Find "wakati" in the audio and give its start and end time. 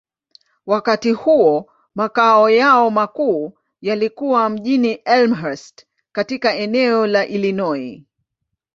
0.65-1.11